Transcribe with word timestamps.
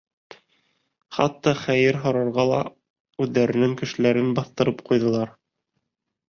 Хатта 1.17 1.53
хәйер 1.59 1.99
һорарға 2.05 2.45
ла 2.53 2.61
үҙҙәренең 3.27 3.77
кешеләрен 3.83 4.33
баҫтырып 4.41 4.83
ҡуйҙылар. 4.91 5.37